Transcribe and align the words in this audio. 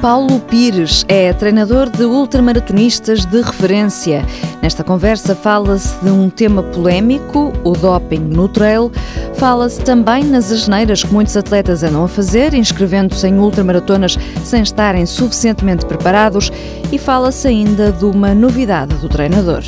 Paulo 0.00 0.40
Pires 0.40 1.04
é 1.08 1.30
treinador 1.30 1.90
de 1.90 2.04
ultramaratonistas 2.04 3.26
de 3.26 3.42
referência. 3.42 4.24
Nesta 4.62 4.82
conversa 4.82 5.34
fala-se 5.34 5.94
de 6.02 6.10
um 6.10 6.30
tema 6.30 6.62
polémico, 6.62 7.52
o 7.62 7.72
doping 7.72 8.20
no 8.20 8.48
trail. 8.48 8.90
Fala-se 9.34 9.78
também 9.82 10.24
nas 10.24 10.50
asneiras 10.50 11.04
que 11.04 11.12
muitos 11.12 11.36
atletas 11.36 11.82
andam 11.82 12.02
a 12.02 12.08
fazer, 12.08 12.54
inscrevendo-se 12.54 13.28
em 13.28 13.38
ultramaratonas 13.38 14.18
sem 14.42 14.62
estarem 14.62 15.04
suficientemente 15.04 15.84
preparados. 15.84 16.50
E 16.90 16.98
fala-se 16.98 17.48
ainda 17.48 17.92
de 17.92 18.06
uma 18.06 18.34
novidade 18.34 18.94
do 18.96 19.08
treinador. 19.08 19.62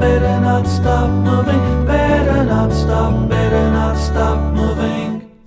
Better 0.00 0.40
not 0.40 0.66
stop, 0.66 1.10
moving, 1.10 1.79
stop, 3.10 3.28
better 3.28 3.70
not 3.70 3.96
stop 3.96 4.54
moving, 4.54 4.99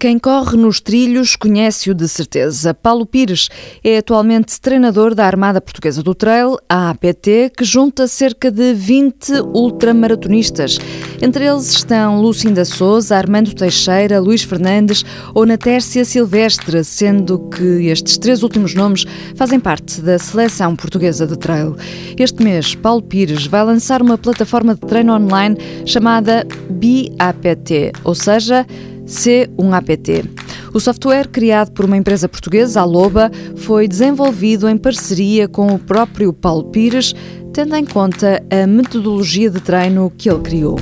Quem 0.03 0.19
corre 0.19 0.57
nos 0.57 0.81
trilhos 0.81 1.37
conhece-o 1.37 1.93
de 1.93 2.09
certeza. 2.09 2.73
Paulo 2.73 3.05
Pires 3.05 3.47
é 3.81 3.99
atualmente 3.99 4.59
treinador 4.59 5.15
da 5.15 5.25
Armada 5.25 5.61
Portuguesa 5.61 6.03
do 6.03 6.13
Trail, 6.13 6.57
a 6.67 6.89
APT, 6.89 7.53
que 7.55 7.63
junta 7.63 8.05
cerca 8.05 8.51
de 8.51 8.73
20 8.73 9.31
ultramaratonistas. 9.53 10.77
Entre 11.21 11.45
eles 11.45 11.69
estão 11.71 12.21
Lucinda 12.21 12.65
Souza, 12.65 13.15
Armando 13.15 13.55
Teixeira, 13.55 14.19
Luís 14.19 14.43
Fernandes 14.43 15.05
ou 15.33 15.45
Natércia 15.45 16.03
Silvestre, 16.03 16.83
sendo 16.83 17.39
que 17.47 17.87
estes 17.87 18.17
três 18.17 18.43
últimos 18.43 18.75
nomes 18.75 19.05
fazem 19.37 19.57
parte 19.57 20.01
da 20.01 20.19
seleção 20.19 20.75
portuguesa 20.75 21.25
de 21.25 21.39
trail. 21.39 21.77
Este 22.19 22.43
mês, 22.43 22.75
Paulo 22.75 23.01
Pires 23.01 23.47
vai 23.47 23.63
lançar 23.63 24.01
uma 24.01 24.17
plataforma 24.17 24.75
de 24.75 24.81
treino 24.81 25.13
online 25.13 25.55
chamada 25.85 26.45
BAPT, 26.69 27.93
ou 28.03 28.13
seja, 28.13 28.67
C1APT. 29.05 30.29
O 30.73 30.79
software, 30.79 31.27
criado 31.27 31.71
por 31.71 31.85
uma 31.85 31.97
empresa 31.97 32.27
portuguesa, 32.27 32.81
a 32.81 32.83
Loba, 32.83 33.31
foi 33.57 33.87
desenvolvido 33.87 34.67
em 34.67 34.77
parceria 34.77 35.47
com 35.47 35.67
o 35.67 35.79
próprio 35.79 36.33
Paulo 36.33 36.65
Pires, 36.65 37.13
tendo 37.53 37.75
em 37.75 37.85
conta 37.85 38.43
a 38.49 38.65
metodologia 38.65 39.49
de 39.49 39.59
treino 39.59 40.11
que 40.17 40.29
ele 40.29 40.39
criou. 40.39 40.79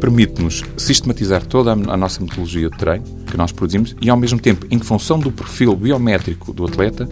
Permite-nos 0.00 0.62
sistematizar 0.76 1.44
toda 1.44 1.72
a 1.72 1.96
nossa 1.96 2.20
metodologia 2.22 2.70
de 2.70 2.78
treino 2.78 3.04
que 3.26 3.36
nós 3.36 3.52
produzimos 3.52 3.94
e, 4.00 4.08
ao 4.08 4.16
mesmo 4.16 4.38
tempo, 4.38 4.66
em 4.70 4.78
função 4.78 5.18
do 5.18 5.30
perfil 5.30 5.76
biométrico 5.76 6.52
do 6.52 6.64
atleta, 6.64 7.08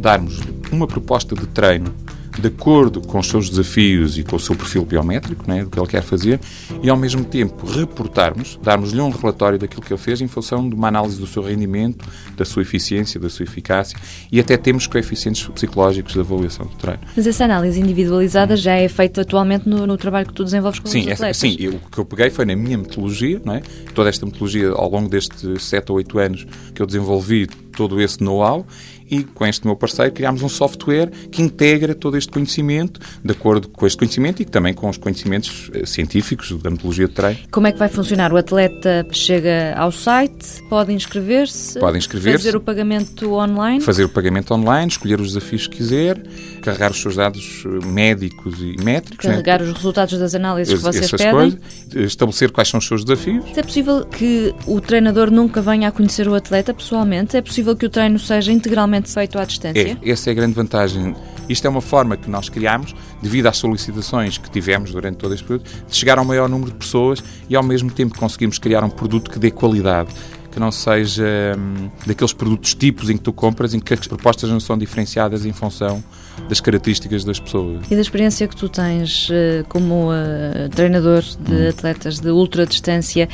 darmos 0.00 0.40
uma 0.70 0.86
proposta 0.86 1.34
de 1.34 1.46
treino 1.46 1.94
de 2.38 2.48
acordo 2.48 3.00
com 3.00 3.18
os 3.18 3.28
seus 3.28 3.48
desafios 3.48 4.18
e 4.18 4.22
com 4.22 4.36
o 4.36 4.40
seu 4.40 4.56
perfil 4.56 4.84
biométrico, 4.84 5.44
né, 5.46 5.64
do 5.64 5.70
que 5.70 5.78
ele 5.78 5.86
quer 5.86 6.02
fazer, 6.02 6.40
e 6.82 6.90
ao 6.90 6.96
mesmo 6.96 7.24
tempo 7.24 7.66
reportarmos, 7.66 8.58
darmos-lhe 8.62 9.00
um 9.00 9.10
relatório 9.10 9.58
daquilo 9.58 9.82
que 9.82 9.92
ele 9.92 10.00
fez 10.00 10.20
em 10.20 10.28
função 10.28 10.68
de 10.68 10.74
uma 10.74 10.88
análise 10.88 11.18
do 11.18 11.26
seu 11.26 11.42
rendimento, 11.42 12.06
da 12.36 12.44
sua 12.44 12.62
eficiência, 12.62 13.20
da 13.20 13.28
sua 13.28 13.44
eficácia, 13.44 13.98
e 14.30 14.40
até 14.40 14.56
temos 14.56 14.86
coeficientes 14.86 15.46
psicológicos 15.46 16.12
de 16.12 16.20
avaliação 16.20 16.66
do 16.66 16.74
treino. 16.76 17.00
Mas 17.16 17.26
essa 17.26 17.44
análise 17.44 17.80
individualizada 17.80 18.54
hum. 18.54 18.58
já 18.58 18.74
é 18.74 18.88
feita 18.88 19.22
atualmente 19.22 19.68
no, 19.68 19.86
no, 19.86 19.96
trabalho 19.96 20.26
que 20.26 20.34
tu 20.34 20.44
desenvolves 20.44 20.80
com 20.80 20.88
sim, 20.88 21.06
os 21.06 21.12
atletas? 21.12 21.36
sim, 21.36 21.56
eu, 21.58 21.74
o 21.74 21.90
que 21.90 21.98
eu 21.98 22.04
peguei 22.04 22.30
foi 22.30 22.44
na 22.44 22.56
minha 22.56 22.78
metodologia, 22.78 23.40
não 23.44 23.54
é? 23.54 23.62
toda 23.94 24.08
esta 24.08 24.26
metodologia 24.26 24.70
ao 24.70 24.90
longo 24.90 25.08
destes 25.08 25.62
7 25.62 25.90
ou 25.90 25.98
8 25.98 26.18
anos 26.18 26.46
que 26.74 26.82
eu 26.82 26.86
desenvolvi 26.86 27.48
todo 27.74 28.00
esse 28.00 28.22
know-how 28.22 28.66
e 29.10 29.22
com 29.22 29.46
este 29.46 29.66
meu 29.66 29.76
parceiro 29.76 30.12
criámos 30.12 30.42
um 30.42 30.48
software 30.48 31.10
que 31.30 31.42
integra 31.42 31.94
todo 31.94 32.16
este 32.16 32.30
conhecimento 32.30 33.00
de 33.22 33.32
acordo 33.32 33.68
com 33.68 33.86
este 33.86 33.98
conhecimento 33.98 34.42
e 34.42 34.44
também 34.44 34.72
com 34.72 34.88
os 34.88 34.96
conhecimentos 34.96 35.70
eh, 35.74 35.86
científicos 35.86 36.50
da 36.62 36.70
metodologia 36.70 37.06
de 37.06 37.14
treino. 37.14 37.38
Como 37.50 37.66
é 37.66 37.72
que 37.72 37.78
vai 37.78 37.88
funcionar? 37.88 38.32
O 38.32 38.36
atleta 38.36 39.06
chega 39.12 39.74
ao 39.76 39.92
site, 39.92 40.62
pode 40.68 40.92
inscrever-se, 40.92 41.78
pode 41.78 41.98
inscrever 41.98 42.32
fazer 42.38 42.56
o 42.56 42.60
pagamento 42.60 43.32
online? 43.32 43.80
Fazer 43.80 44.04
o 44.04 44.08
pagamento 44.08 44.52
online, 44.54 44.88
escolher 44.88 45.20
os 45.20 45.28
desafios 45.28 45.66
que 45.66 45.76
quiser, 45.76 46.20
carregar 46.62 46.90
os 46.90 47.00
seus 47.00 47.16
dados 47.16 47.64
eh, 47.66 47.86
médicos 47.86 48.58
e 48.60 48.76
métricos. 48.82 49.26
Né? 49.26 49.32
Carregar 49.32 49.60
né? 49.60 49.66
os 49.66 49.76
resultados 49.76 50.18
das 50.18 50.34
análises 50.34 50.74
que 50.74 50.80
vocês 50.80 51.04
Essas 51.04 51.20
pedem. 51.20 51.32
Coisas, 51.32 51.60
estabelecer 51.94 52.50
quais 52.50 52.68
são 52.68 52.78
os 52.78 52.86
seus 52.86 53.04
desafios. 53.04 53.44
É 53.56 53.62
possível 53.62 54.04
que 54.04 54.54
o 54.66 54.80
treinador 54.80 55.30
nunca 55.30 55.60
venha 55.60 55.88
a 55.88 55.92
conhecer 55.92 56.26
o 56.28 56.34
atleta 56.34 56.74
pessoalmente? 56.74 57.36
É 57.36 57.42
possível 57.42 57.63
que 57.76 57.86
o 57.86 57.90
treino 57.90 58.18
seja 58.18 58.52
integralmente 58.52 59.10
feito 59.12 59.38
à 59.38 59.44
distância? 59.44 59.98
É, 60.02 60.10
essa 60.10 60.30
é 60.30 60.32
a 60.32 60.34
grande 60.34 60.54
vantagem. 60.54 61.14
Isto 61.48 61.66
é 61.66 61.70
uma 61.70 61.80
forma 61.80 62.16
que 62.16 62.28
nós 62.28 62.48
criámos, 62.48 62.94
devido 63.22 63.46
às 63.46 63.56
solicitações 63.56 64.38
que 64.38 64.50
tivemos 64.50 64.92
durante 64.92 65.16
todo 65.16 65.34
este 65.34 65.44
período, 65.44 65.68
de 65.88 65.96
chegar 65.96 66.18
ao 66.18 66.24
maior 66.24 66.48
número 66.48 66.70
de 66.70 66.76
pessoas 66.76 67.22
e 67.48 67.54
ao 67.54 67.62
mesmo 67.62 67.90
tempo 67.90 68.18
conseguimos 68.18 68.58
criar 68.58 68.82
um 68.82 68.90
produto 68.90 69.30
que 69.30 69.38
dê 69.38 69.50
qualidade 69.50 70.10
que 70.54 70.60
não 70.60 70.70
seja 70.70 71.24
hum, 71.58 71.90
daqueles 72.06 72.32
produtos 72.32 72.74
tipos 72.74 73.10
em 73.10 73.16
que 73.16 73.22
tu 73.24 73.32
compras, 73.32 73.74
em 73.74 73.80
que 73.80 73.92
as 73.92 74.06
propostas 74.06 74.48
não 74.48 74.60
são 74.60 74.78
diferenciadas 74.78 75.44
em 75.44 75.52
função 75.52 76.02
das 76.48 76.60
características 76.60 77.24
das 77.24 77.40
pessoas. 77.40 77.82
E 77.90 77.94
da 77.94 78.00
experiência 78.00 78.46
que 78.46 78.54
tu 78.54 78.68
tens 78.68 79.28
uh, 79.30 79.64
como 79.68 80.10
uh, 80.10 80.68
treinador 80.74 81.22
de 81.22 81.52
hum. 81.52 81.68
atletas 81.68 82.20
de 82.20 82.30
ultra 82.30 82.64
distância, 82.64 83.28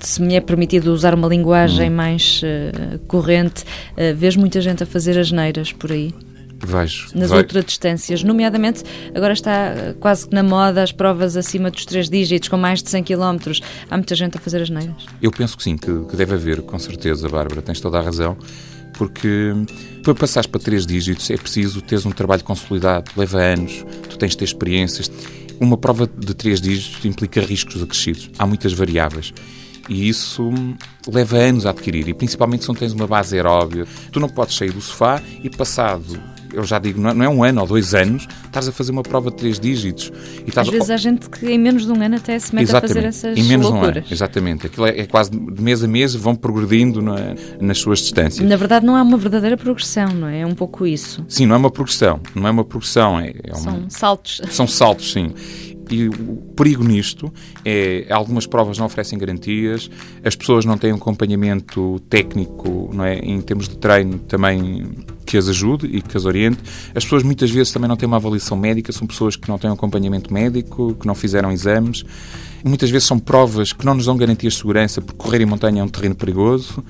se 0.00 0.20
me 0.20 0.34
é 0.34 0.40
permitido 0.40 0.92
usar 0.92 1.14
uma 1.14 1.26
linguagem 1.26 1.90
hum. 1.90 1.94
mais 1.94 2.42
uh, 2.42 2.98
corrente, 3.06 3.64
vês 4.14 4.36
muita 4.36 4.60
gente 4.60 4.82
a 4.82 4.86
fazer 4.86 5.18
as 5.18 5.32
neiras 5.32 5.72
por 5.72 5.90
aí? 5.90 6.14
Vejo. 6.64 7.08
Nas 7.14 7.30
Vejo. 7.30 7.42
ultradistâncias, 7.42 8.22
nomeadamente, 8.22 8.82
agora 9.14 9.32
está 9.32 9.94
quase 10.00 10.28
que 10.28 10.34
na 10.34 10.42
moda 10.42 10.82
as 10.82 10.92
provas 10.92 11.36
acima 11.36 11.70
dos 11.70 11.84
três 11.84 12.08
dígitos, 12.08 12.48
com 12.48 12.56
mais 12.56 12.82
de 12.82 12.90
100 12.90 13.04
km. 13.04 13.52
Há 13.90 13.96
muita 13.96 14.14
gente 14.14 14.36
a 14.36 14.40
fazer 14.40 14.62
as 14.62 14.70
neiras? 14.70 15.06
Eu 15.20 15.30
penso 15.30 15.56
que 15.56 15.62
sim, 15.62 15.76
que, 15.76 16.04
que 16.04 16.16
deve 16.16 16.34
haver, 16.34 16.62
com 16.62 16.78
certeza, 16.78 17.28
Bárbara, 17.28 17.60
tens 17.60 17.80
toda 17.80 17.98
a 17.98 18.02
razão, 18.02 18.36
porque 18.94 19.52
para 20.02 20.14
passares 20.14 20.46
para 20.46 20.60
três 20.60 20.86
dígitos 20.86 21.30
é 21.30 21.36
preciso 21.36 21.80
teres 21.82 22.06
um 22.06 22.10
trabalho 22.10 22.42
consolidado, 22.42 23.10
leva 23.16 23.38
anos, 23.38 23.84
tu 24.08 24.16
tens 24.16 24.30
de 24.30 24.38
ter 24.38 24.44
experiências. 24.44 25.10
Uma 25.60 25.76
prova 25.76 26.06
de 26.06 26.34
três 26.34 26.60
dígitos 26.60 27.04
implica 27.04 27.40
riscos 27.40 27.82
acrescidos, 27.82 28.30
há 28.38 28.46
muitas 28.46 28.72
variáveis. 28.72 29.32
E 29.88 30.08
isso 30.08 30.50
leva 31.06 31.36
anos 31.36 31.64
a 31.64 31.70
adquirir, 31.70 32.08
e 32.08 32.14
principalmente 32.14 32.62
se 32.62 32.68
não 32.68 32.74
tens 32.74 32.92
uma 32.92 33.06
base 33.06 33.36
aeróbia. 33.36 33.86
Tu 34.10 34.18
não 34.18 34.28
podes 34.28 34.56
sair 34.56 34.72
do 34.72 34.80
sofá 34.80 35.22
e 35.42 35.48
passado 35.48 36.20
eu 36.56 36.64
já 36.64 36.78
digo, 36.78 37.00
não 37.00 37.22
é 37.22 37.28
um 37.28 37.44
ano 37.44 37.60
ou 37.60 37.66
dois 37.66 37.94
anos, 37.94 38.26
estás 38.46 38.66
a 38.66 38.72
fazer 38.72 38.90
uma 38.90 39.02
prova 39.02 39.30
de 39.30 39.36
três 39.36 39.60
dígitos. 39.60 40.10
E 40.44 40.48
estás 40.48 40.66
Às 40.66 40.72
vezes 40.72 40.90
há 40.90 40.96
gente 40.96 41.28
que 41.28 41.46
em 41.46 41.58
menos 41.58 41.84
de 41.84 41.92
um 41.92 42.02
ano 42.02 42.16
até 42.16 42.38
se 42.38 42.54
mete 42.54 42.64
exatamente, 42.64 42.90
a 42.90 42.94
fazer 42.94 43.06
essas 43.06 43.38
em 43.38 43.42
menos 43.42 43.66
loucuras. 43.66 43.92
De 43.92 43.98
um 43.98 44.02
ano, 44.02 44.12
exatamente. 44.12 44.66
Aquilo 44.66 44.86
é, 44.86 45.00
é, 45.00 45.06
quase 45.06 45.30
de 45.30 45.62
mês 45.62 45.84
a 45.84 45.86
mês, 45.88 46.14
vão 46.14 46.34
progredindo 46.34 47.02
na, 47.02 47.34
nas 47.60 47.78
suas 47.78 47.98
distâncias. 47.98 48.48
Na 48.48 48.56
verdade 48.56 48.86
não 48.86 48.96
há 48.96 49.02
uma 49.02 49.18
verdadeira 49.18 49.56
progressão, 49.56 50.08
não 50.08 50.28
é? 50.28 50.40
É 50.40 50.46
um 50.46 50.54
pouco 50.54 50.86
isso. 50.86 51.24
Sim, 51.28 51.44
não 51.46 51.54
é 51.56 51.58
uma 51.58 51.70
progressão. 51.70 52.20
Não 52.34 52.48
é 52.48 52.50
uma 52.50 52.64
progressão. 52.64 53.20
É, 53.20 53.34
é 53.44 53.52
uma... 53.52 53.60
São 53.60 53.90
saltos. 53.90 54.40
São 54.50 54.66
saltos, 54.66 55.12
sim. 55.12 55.32
E 55.90 56.08
o 56.08 56.45
perigo 56.56 56.82
nisto 56.82 57.32
é 57.64 58.06
algumas 58.10 58.46
provas 58.46 58.78
não 58.78 58.86
oferecem 58.86 59.18
garantias, 59.18 59.90
as 60.24 60.34
pessoas 60.34 60.64
não 60.64 60.78
têm 60.78 60.92
um 60.92 60.96
acompanhamento 60.96 62.00
técnico, 62.08 62.90
não 62.92 63.04
é, 63.04 63.18
em 63.18 63.40
termos 63.40 63.68
de 63.68 63.76
treino 63.76 64.18
também 64.20 64.88
que 65.26 65.36
as 65.36 65.48
ajude 65.48 65.86
e 65.86 66.00
que 66.00 66.16
as 66.16 66.24
oriente. 66.24 66.58
As 66.94 67.04
pessoas 67.04 67.22
muitas 67.22 67.50
vezes 67.50 67.72
também 67.72 67.88
não 67.88 67.96
têm 67.96 68.06
uma 68.06 68.16
avaliação 68.16 68.56
médica, 68.56 68.92
são 68.92 69.06
pessoas 69.06 69.36
que 69.36 69.48
não 69.48 69.58
têm 69.58 69.68
um 69.68 69.74
acompanhamento 69.74 70.32
médico, 70.32 70.96
que 70.98 71.06
não 71.06 71.14
fizeram 71.14 71.50
exames. 71.50 72.04
Muitas 72.64 72.90
vezes 72.90 73.06
são 73.06 73.18
provas 73.18 73.72
que 73.72 73.84
não 73.84 73.94
nos 73.94 74.06
dão 74.06 74.16
garantias 74.16 74.54
de 74.54 74.58
segurança, 74.58 75.00
porque 75.00 75.18
correr 75.18 75.40
em 75.42 75.46
montanha 75.46 75.80
é 75.80 75.84
um 75.84 75.88
terreno 75.88 76.14
perigoso. 76.14 76.82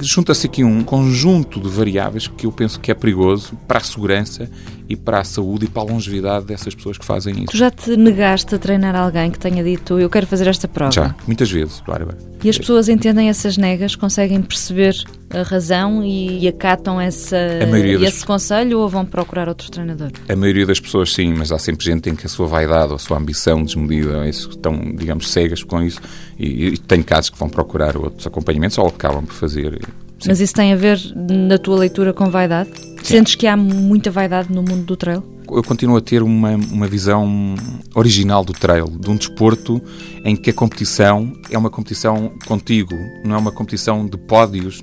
Junta-se 0.00 0.46
aqui 0.46 0.64
um 0.64 0.82
conjunto 0.82 1.60
de 1.60 1.68
variáveis 1.68 2.26
que 2.26 2.46
eu 2.46 2.52
penso 2.52 2.80
que 2.80 2.90
é 2.90 2.94
perigoso 2.94 3.56
para 3.68 3.78
a 3.78 3.82
segurança 3.82 4.50
e 4.88 4.96
para 4.96 5.20
a 5.20 5.24
saúde 5.24 5.66
e 5.66 5.68
para 5.68 5.82
a 5.82 5.84
longevidade 5.84 6.44
dessas 6.44 6.74
pessoas 6.74 6.98
que 6.98 7.04
fazem 7.04 7.34
isso. 7.34 7.52
Tu 7.52 7.56
já 7.56 7.70
te 7.70 7.96
negaste 7.96 8.54
a 8.54 8.58
treinar 8.58 8.96
alguém 8.96 9.11
que 9.30 9.38
tenha 9.38 9.62
dito 9.62 9.98
eu 9.98 10.08
quero 10.08 10.26
fazer 10.26 10.46
esta 10.48 10.66
prova? 10.66 10.92
Já, 10.92 11.14
muitas 11.26 11.50
vezes, 11.50 11.80
Bárbara. 11.86 12.16
E 12.44 12.50
as 12.50 12.58
pessoas 12.58 12.88
entendem 12.88 13.28
essas 13.28 13.56
negas, 13.56 13.94
conseguem 13.94 14.42
perceber 14.42 14.94
a 15.30 15.42
razão 15.42 16.04
e 16.04 16.46
acatam 16.48 17.00
essa, 17.00 17.36
das... 17.60 18.02
esse 18.02 18.26
conselho 18.26 18.80
ou 18.80 18.88
vão 18.88 19.04
procurar 19.04 19.48
outro 19.48 19.70
treinador? 19.70 20.10
A 20.28 20.34
maioria 20.34 20.66
das 20.66 20.80
pessoas 20.80 21.12
sim, 21.12 21.32
mas 21.32 21.52
há 21.52 21.58
sempre 21.58 21.84
gente 21.84 22.10
em 22.10 22.16
que 22.16 22.26
a 22.26 22.28
sua 22.28 22.46
vaidade 22.46 22.90
ou 22.90 22.96
a 22.96 22.98
sua 22.98 23.16
ambição 23.16 23.62
desmedida 23.62 24.28
isso, 24.28 24.50
estão, 24.50 24.76
digamos, 24.96 25.30
cegas 25.30 25.62
com 25.62 25.82
isso 25.82 26.00
e, 26.38 26.68
e 26.68 26.78
tem 26.78 27.02
casos 27.02 27.30
que 27.30 27.38
vão 27.38 27.48
procurar 27.48 27.96
outros 27.96 28.26
acompanhamentos 28.26 28.76
ou 28.76 28.86
acabam 28.88 29.24
por 29.24 29.34
fazer. 29.34 29.78
Sim. 30.18 30.28
Mas 30.28 30.40
isso 30.40 30.54
tem 30.54 30.72
a 30.72 30.76
ver, 30.76 30.98
na 31.14 31.58
tua 31.58 31.78
leitura, 31.78 32.12
com 32.12 32.28
vaidade? 32.28 32.70
Sim. 32.76 33.02
Sentes 33.02 33.34
que 33.36 33.46
há 33.46 33.56
muita 33.56 34.10
vaidade 34.10 34.52
no 34.52 34.62
mundo 34.62 34.84
do 34.84 34.96
trail? 34.96 35.31
Eu 35.54 35.62
continuo 35.62 35.96
a 35.96 36.00
ter 36.00 36.22
uma, 36.22 36.56
uma 36.56 36.86
visão 36.86 37.54
original 37.94 38.44
do 38.44 38.52
trail, 38.52 38.86
de 38.86 39.10
um 39.10 39.16
desporto 39.16 39.82
em 40.24 40.34
que 40.34 40.50
a 40.50 40.52
competição 40.52 41.32
é 41.50 41.58
uma 41.58 41.68
competição 41.68 42.32
contigo, 42.46 42.94
não 43.24 43.36
é 43.36 43.38
uma 43.38 43.52
competição 43.52 44.06
de 44.06 44.16
pódios. 44.16 44.82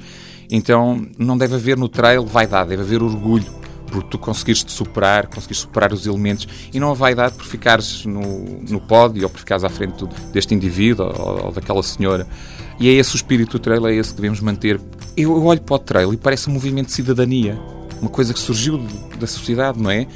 Então 0.51 1.05
não 1.17 1.37
deve 1.37 1.55
haver 1.55 1.77
no 1.77 1.89
trail 1.89 2.25
vaidade, 2.25 2.69
deve 2.69 2.83
haver 2.83 3.01
orgulho 3.01 3.59
por 3.89 4.03
tu 4.03 4.17
conseguires 4.17 4.63
te 4.63 4.71
superar, 4.71 5.27
conseguires 5.27 5.59
superar 5.59 5.91
os 5.91 6.05
elementos 6.05 6.47
e 6.73 6.79
não 6.79 6.91
a 6.91 6.93
vaidade 6.93 7.35
por 7.35 7.45
ficares 7.45 8.05
no, 8.05 8.61
no 8.69 8.79
pódio 8.79 9.23
ou 9.23 9.29
por 9.29 9.39
ficares 9.39 9.63
à 9.63 9.69
frente 9.69 10.05
deste 10.31 10.53
indivíduo 10.53 11.07
ou, 11.17 11.45
ou 11.45 11.51
daquela 11.51 11.81
senhora. 11.81 12.27
E 12.79 12.87
é 12.87 12.93
esse 12.93 13.15
o 13.15 13.17
espírito 13.17 13.53
do 13.53 13.59
trail, 13.59 13.85
é 13.87 13.95
esse 13.95 14.11
que 14.11 14.17
devemos 14.17 14.39
manter. 14.39 14.79
Eu, 15.17 15.35
eu 15.35 15.45
olho 15.45 15.61
para 15.61 15.75
o 15.75 15.79
trail 15.79 16.13
e 16.13 16.17
parece 16.17 16.49
um 16.49 16.53
movimento 16.53 16.87
de 16.87 16.93
cidadania, 16.93 17.59
uma 17.99 18.09
coisa 18.09 18.33
que 18.33 18.39
surgiu 18.39 18.79
da 19.19 19.27
sociedade, 19.27 19.81
não 19.81 19.89
é? 19.91 20.07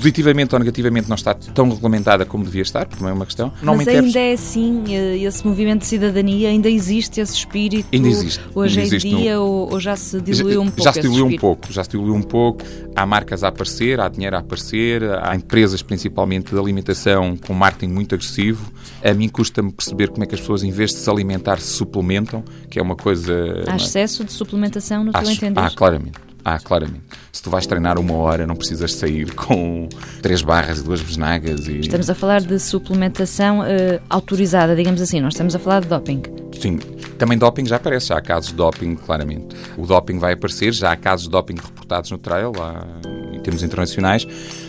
Positivamente 0.00 0.54
ou 0.54 0.58
negativamente 0.58 1.08
não 1.08 1.14
está 1.14 1.34
tão 1.34 1.68
regulamentada 1.68 2.24
como 2.24 2.42
devia 2.42 2.62
estar, 2.62 2.86
porque 2.86 3.02
não 3.02 3.10
é 3.10 3.12
uma 3.12 3.26
questão. 3.26 3.52
Não 3.62 3.76
Mas 3.76 3.86
ainda 3.86 4.18
é 4.18 4.32
assim, 4.32 4.84
eh, 4.88 5.18
esse 5.18 5.46
movimento 5.46 5.80
de 5.80 5.86
cidadania, 5.86 6.48
ainda 6.48 6.70
existe 6.70 7.20
esse 7.20 7.34
espírito? 7.34 7.86
Ainda 7.92 8.08
existe. 8.08 8.40
Hoje 8.54 8.80
ainda 8.80 8.96
em 8.96 8.98
dia 8.98 9.36
no... 9.36 9.42
ou, 9.42 9.78
já 9.78 9.94
se 9.96 10.18
diluiu 10.20 10.62
um 10.62 10.70
pouco? 10.70 10.82
Já 10.82 10.92
se 10.94 11.00
diluiu 11.02 11.26
um 11.26 11.36
pouco, 11.36 11.72
já 11.72 11.84
se 11.84 11.90
diluiu 11.90 12.14
um 12.14 12.22
pouco. 12.22 12.64
Há 12.96 13.04
marcas 13.04 13.44
a 13.44 13.48
aparecer, 13.48 14.00
há 14.00 14.08
dinheiro 14.08 14.36
a 14.36 14.38
aparecer, 14.40 15.02
há 15.22 15.36
empresas 15.36 15.82
principalmente 15.82 16.54
de 16.54 16.58
alimentação 16.58 17.36
com 17.36 17.52
marketing 17.52 17.92
muito 17.92 18.14
agressivo. 18.14 18.72
A 19.04 19.12
mim 19.12 19.28
custa-me 19.28 19.70
perceber 19.70 20.08
como 20.08 20.24
é 20.24 20.26
que 20.26 20.34
as 20.34 20.40
pessoas, 20.40 20.62
em 20.62 20.70
vez 20.70 20.90
de 20.90 20.96
se 20.96 21.10
alimentar, 21.10 21.60
se 21.60 21.74
suplementam, 21.74 22.42
que 22.70 22.78
é 22.78 22.82
uma 22.82 22.96
coisa... 22.96 23.34
Há 23.66 23.74
é? 23.74 23.76
excesso 23.76 24.24
de 24.24 24.32
suplementação, 24.32 25.04
no 25.04 25.10
Acho, 25.12 25.24
teu 25.24 25.32
entender? 25.34 25.60
Há, 25.60 25.70
claramente. 25.70 26.29
Ah, 26.44 26.58
claramente. 26.58 27.02
Se 27.32 27.42
tu 27.42 27.50
vais 27.50 27.66
treinar 27.66 27.98
uma 27.98 28.14
hora, 28.14 28.46
não 28.46 28.56
precisas 28.56 28.94
sair 28.94 29.32
com 29.34 29.88
três 30.22 30.42
barras 30.42 30.78
e 30.78 30.82
duas 30.82 31.00
besnagas. 31.00 31.66
E... 31.66 31.80
Estamos 31.80 32.10
a 32.10 32.14
falar 32.14 32.40
de 32.40 32.58
suplementação 32.58 33.60
uh, 33.60 34.00
autorizada, 34.08 34.74
digamos 34.74 35.00
assim, 35.00 35.20
não 35.20 35.28
estamos 35.28 35.54
a 35.54 35.58
falar 35.58 35.80
de 35.80 35.88
doping. 35.88 36.22
Sim, 36.60 36.78
também 37.18 37.38
doping 37.38 37.66
já 37.66 37.76
aparece, 37.76 38.08
já 38.08 38.18
há 38.18 38.20
casos 38.20 38.50
de 38.50 38.56
doping, 38.56 38.94
claramente. 38.96 39.56
O 39.76 39.86
doping 39.86 40.18
vai 40.18 40.32
aparecer, 40.32 40.72
já 40.72 40.92
há 40.92 40.96
casos 40.96 41.26
de 41.26 41.30
doping 41.30 41.54
reportados 41.54 42.10
no 42.10 42.18
trail, 42.18 42.52
lá 42.56 42.86
em 43.32 43.42
termos 43.42 43.62
internacionais. 43.62 44.26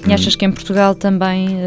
E 0.07 0.13
achas 0.13 0.35
que 0.35 0.45
em 0.45 0.51
Portugal 0.51 0.95
também 0.95 1.49
uh, 1.49 1.61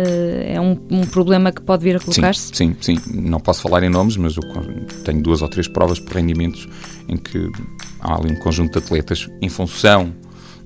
é 0.46 0.60
um, 0.60 0.78
um, 0.90 1.06
problema 1.06 1.52
que 1.52 1.60
pode 1.60 1.84
vir 1.84 1.96
a 1.96 2.00
colocar-se? 2.00 2.50
Sim, 2.54 2.76
sim, 2.80 2.96
sim. 2.96 3.20
Não 3.20 3.38
posso 3.38 3.62
falar 3.62 3.82
em 3.82 3.90
nomes, 3.90 4.16
mas 4.16 4.36
eu 4.36 4.42
tenho 5.04 5.22
duas 5.22 5.42
ou 5.42 5.48
três 5.48 5.68
provas 5.68 6.00
por 6.00 6.14
rendimentos 6.14 6.66
em 7.08 7.16
que 7.16 7.50
há 8.04 8.14
ali 8.14 8.30
um 8.30 8.36
conjunto 8.36 8.78
de 8.78 8.84
atletas 8.84 9.28
em 9.40 9.48
função 9.48 10.14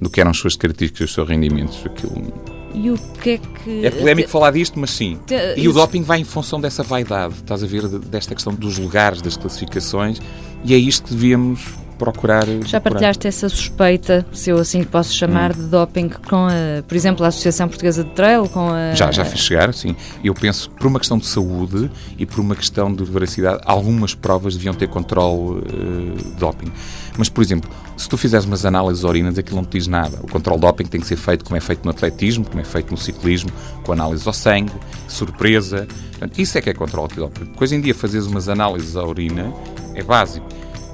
do 0.01 0.11
que 0.11 0.21
eram 0.21 0.33
as 0.33 0.37
suas 0.37 0.57
características, 0.57 1.09
os 1.09 1.15
seus 1.15 1.29
rendimentos. 1.29 1.81
Aquilo... 1.87 2.33
E 2.75 2.91
o 2.91 2.99
que 3.23 3.31
é 3.31 3.39
que. 3.39 3.87
É 3.87 3.91
polémico 3.91 4.29
falar 4.29 4.51
disto, 4.51 4.79
mas 4.79 4.91
sim. 4.91 5.19
E 5.57 5.67
o 5.67 5.73
doping 5.73 6.03
vai 6.03 6.21
em 6.21 6.25
função 6.25 6.61
dessa 6.61 6.83
vaidade, 6.83 7.35
estás 7.35 7.65
a 7.65 7.67
ver, 7.67 7.89
desta 7.89 8.35
questão 8.35 8.55
dos 8.55 8.79
lugares, 8.79 9.23
das 9.23 9.37
classificações, 9.37 10.21
e 10.63 10.75
é 10.75 10.77
isto 10.77 11.05
que 11.05 11.15
devíamos 11.15 11.61
procurar. 11.99 12.47
Já 12.65 12.81
partilhaste 12.81 13.27
essa 13.27 13.49
suspeita, 13.49 14.25
se 14.33 14.51
eu 14.51 14.59
assim 14.59 14.85
posso 14.85 15.13
chamar, 15.13 15.51
hum. 15.51 15.55
de 15.55 15.63
doping 15.69 16.09
com, 16.09 16.47
a, 16.47 16.83
por 16.87 16.95
exemplo, 16.95 17.25
a 17.25 17.29
Associação 17.29 17.69
Portuguesa 17.69 18.05
de 18.05 18.11
Trail? 18.11 18.49
Com 18.49 18.71
a... 18.71 18.95
Já, 18.95 19.11
já 19.11 19.25
fiz 19.25 19.41
chegar, 19.41 19.75
sim. 19.75 19.95
Eu 20.23 20.35
penso 20.35 20.71
que 20.71 20.77
por 20.77 20.87
uma 20.87 20.99
questão 20.99 21.19
de 21.19 21.27
saúde 21.27 21.91
e 22.17 22.25
por 22.25 22.41
uma 22.41 22.55
questão 22.55 22.95
de 22.95 23.05
veracidade, 23.05 23.61
algumas 23.65 24.15
provas 24.15 24.55
deviam 24.55 24.75
ter 24.75 24.89
controle 24.89 25.61
uh, 25.61 26.17
de 26.17 26.35
doping. 26.39 26.71
Mas, 27.17 27.29
por 27.29 27.43
exemplo, 27.43 27.69
se 27.97 28.09
tu 28.09 28.17
fizeres 28.17 28.47
umas 28.47 28.65
análises 28.65 29.03
urinas, 29.03 29.37
aquilo 29.37 29.57
não 29.57 29.65
te 29.65 29.77
diz 29.77 29.89
nada. 29.89 30.21
O 30.23 30.29
controle 30.31 30.61
de 30.61 30.67
doping 30.67 30.85
tem 30.85 31.01
que 31.01 31.07
ser 31.07 31.17
feito 31.17 31.45
como 31.45 31.57
é 31.57 31.61
feito 31.61 31.85
no 31.85 31.91
atletismo, 31.91 32.45
como 32.45 32.61
é 32.61 32.65
feito 32.65 32.93
no 32.93 32.97
ciclismo, 32.97 33.51
com 33.83 33.93
análise 33.93 34.27
ao 34.27 34.33
sangue, 34.33 34.73
surpresa. 35.09 35.89
Portanto, 36.11 36.39
isso 36.39 36.57
é 36.57 36.61
que 36.61 36.71
é 36.71 36.75
controle 36.75 37.09
de 37.09 37.17
doping. 37.17 37.51
Hoje 37.61 37.75
em 37.75 37.81
dia 37.81 37.95
fazeres 37.95 38.27
umas 38.27 38.49
análises 38.49 38.97
à 38.97 39.03
urina 39.03 39.53
é 39.95 40.03
básico 40.03 40.47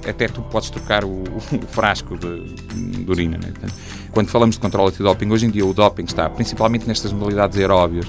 até 0.09 0.29
tu 0.29 0.43
podes 0.43 0.71
trocar 0.71 1.05
o, 1.05 1.23
o 1.25 1.67
frasco 1.69 2.17
de, 2.17 2.55
de 3.05 3.11
urina. 3.11 3.39
Né? 3.39 3.51
Portanto, 3.51 3.75
quando 4.11 4.29
falamos 4.29 4.57
de 4.57 4.61
controle 4.61 4.91
antidoping, 4.91 5.31
hoje 5.31 5.47
em 5.47 5.51
dia 5.51 5.65
o 5.65 5.75
doping 5.75 6.05
está 6.05 6.29
principalmente 6.31 6.87
nestas 6.87 7.13
modalidades 7.13 7.59
aeróbias 7.59 8.07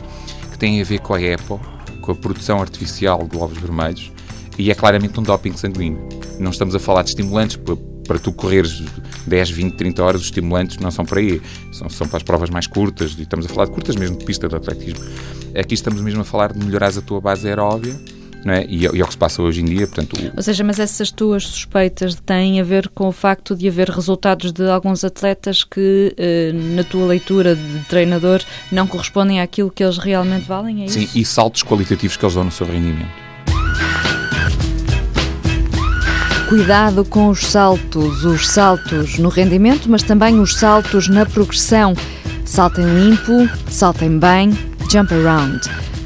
que 0.51 0.57
têm 0.57 0.81
a 0.81 0.83
ver 0.83 0.99
com 0.99 1.13
a 1.13 1.21
EPO, 1.21 1.59
com 2.01 2.11
a 2.11 2.15
produção 2.15 2.61
artificial 2.61 3.19
de 3.19 3.29
glóbulos 3.29 3.61
vermelhos, 3.61 4.11
e 4.57 4.71
é 4.71 4.75
claramente 4.75 5.19
um 5.19 5.23
doping 5.23 5.55
sanguíneo. 5.57 6.07
Não 6.39 6.51
estamos 6.51 6.75
a 6.75 6.79
falar 6.79 7.03
de 7.03 7.09
estimulantes 7.09 7.57
para, 7.57 7.75
para 8.07 8.19
tu 8.19 8.31
correres 8.31 8.83
10, 9.27 9.49
20, 9.49 9.75
30 9.75 10.03
horas, 10.03 10.21
os 10.21 10.27
estimulantes 10.27 10.77
não 10.77 10.91
são 10.91 11.03
para 11.03 11.19
aí, 11.19 11.41
são, 11.71 11.89
são 11.89 12.07
para 12.07 12.17
as 12.17 12.23
provas 12.23 12.49
mais 12.49 12.67
curtas, 12.67 13.15
e 13.17 13.23
estamos 13.23 13.45
a 13.45 13.49
falar 13.49 13.65
de 13.65 13.71
curtas 13.71 13.95
mesmo 13.95 14.17
de 14.17 14.25
pista 14.25 14.47
de 14.47 14.55
atletismo. 14.55 15.03
Aqui 15.57 15.73
estamos 15.73 16.01
mesmo 16.01 16.21
a 16.21 16.25
falar 16.25 16.53
de 16.53 16.63
melhorar 16.63 16.89
a 16.97 17.01
tua 17.01 17.19
base 17.19 17.47
aeróbia 17.47 17.95
é? 18.53 18.65
E, 18.69 18.85
é, 18.85 18.91
e 18.93 18.99
é 18.99 19.03
o 19.03 19.07
que 19.07 19.13
se 19.13 19.17
passa 19.17 19.41
hoje 19.41 19.61
em 19.61 19.65
dia. 19.65 19.87
Portanto, 19.87 20.13
o... 20.13 20.37
Ou 20.37 20.43
seja, 20.43 20.63
mas 20.63 20.79
essas 20.79 21.09
tuas 21.11 21.47
suspeitas 21.47 22.15
têm 22.15 22.59
a 22.59 22.63
ver 22.63 22.89
com 22.89 23.07
o 23.07 23.11
facto 23.11 23.55
de 23.55 23.67
haver 23.67 23.89
resultados 23.89 24.51
de 24.51 24.69
alguns 24.69 25.03
atletas 25.03 25.63
que, 25.63 26.13
eh, 26.17 26.51
na 26.53 26.83
tua 26.83 27.07
leitura 27.07 27.55
de 27.55 27.79
treinador, 27.89 28.41
não 28.71 28.85
correspondem 28.85 29.41
àquilo 29.41 29.71
que 29.71 29.83
eles 29.83 29.97
realmente 29.97 30.47
valem? 30.47 30.83
É 30.83 30.87
Sim, 30.87 31.03
isso? 31.03 31.17
e 31.17 31.25
saltos 31.25 31.63
qualitativos 31.63 32.17
que 32.17 32.23
eles 32.23 32.35
dão 32.35 32.43
no 32.43 32.51
seu 32.51 32.67
rendimento. 32.67 33.25
Cuidado 36.47 37.03
com 37.03 37.29
os 37.29 37.39
saltos, 37.47 38.23
os 38.23 38.47
saltos 38.47 39.17
no 39.17 39.29
rendimento, 39.29 39.89
mas 39.89 40.03
também 40.03 40.39
os 40.39 40.55
saltos 40.55 41.07
na 41.07 41.25
progressão. 41.25 41.95
Saltem 42.45 42.85
limpo, 42.85 43.49
saltem 43.67 44.19
bem, 44.19 44.51
jump 44.91 45.11
around. 45.11 45.61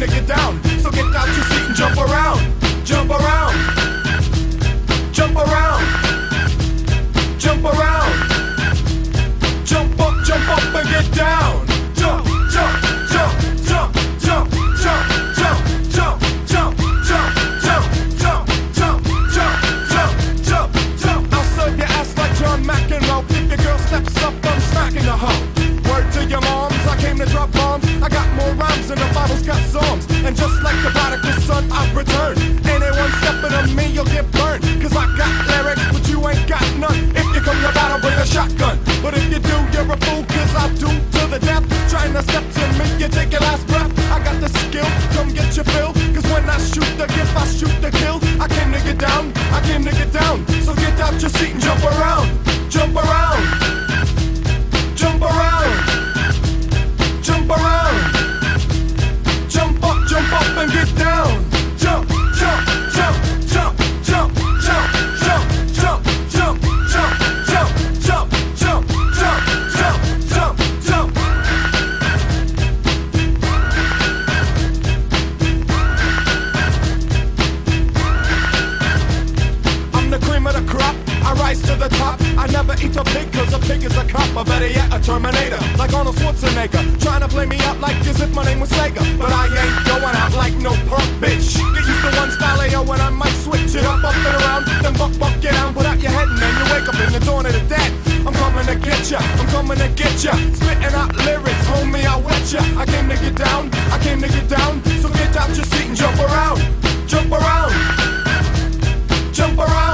to 0.00 0.06
get 0.06 0.26
down. 0.26 0.69
or 84.40 84.44
better 84.44 84.66
yet, 84.66 84.88
a 84.88 84.98
Terminator, 84.98 85.60
like 85.76 85.92
Arnold 85.92 86.16
Schwarzenegger, 86.16 86.80
trying 87.02 87.20
to 87.20 87.28
play 87.28 87.44
me 87.44 87.58
out 87.68 87.78
like 87.80 87.96
as 88.08 88.20
if 88.20 88.34
my 88.34 88.44
name 88.44 88.60
was 88.60 88.70
Sega, 88.70 89.02
but 89.18 89.30
I 89.30 89.44
ain't 89.52 89.76
going 89.84 90.16
out 90.16 90.32
like 90.32 90.54
no 90.56 90.72
punk 90.88 91.08
bitch. 91.20 91.60
Get 91.74 91.84
used 91.84 92.00
to 92.00 92.10
one 92.16 92.30
style 92.30 92.64
yo, 92.70 92.80
oh, 92.80 92.92
and 92.92 93.02
I 93.02 93.10
might 93.10 93.36
switch 93.44 93.74
it 93.74 93.84
up, 93.84 94.02
up 94.02 94.16
and 94.16 94.36
around, 94.40 94.64
then 94.82 94.94
buck 94.94 95.12
buck 95.18 95.34
get 95.42 95.52
down, 95.52 95.74
put 95.74 95.84
out 95.84 96.00
your 96.00 96.10
head, 96.12 96.28
and 96.28 96.38
then 96.40 96.52
you 96.56 96.64
wake 96.72 96.88
up 96.88 96.98
in 97.04 97.12
the 97.12 97.20
dawn 97.20 97.44
of 97.44 97.52
the 97.52 97.60
dead. 97.68 97.92
I'm 98.26 98.32
coming 98.32 98.66
to 98.66 98.76
get 98.76 99.10
ya, 99.10 99.20
I'm 99.20 99.46
coming 99.48 99.78
to 99.78 99.88
get 99.92 100.24
ya, 100.24 100.32
spitting 100.56 100.94
out 100.96 101.14
lyrics, 101.26 101.66
homie, 101.68 102.06
I 102.08 102.16
wet 102.16 102.44
ya. 102.52 102.62
I 102.80 102.86
came 102.86 103.08
to 103.10 103.16
get 103.20 103.36
down, 103.36 103.68
I 103.92 103.98
came 104.00 104.20
to 104.22 104.28
get 104.28 104.48
down, 104.48 104.82
so 105.02 105.08
get 105.20 105.36
out 105.36 105.52
your 105.52 105.66
seat 105.68 105.88
and 105.92 105.96
jump 105.96 106.18
around, 106.18 106.60
jump 107.06 107.30
around, 107.30 107.72
jump 109.34 109.58
around. 109.58 109.89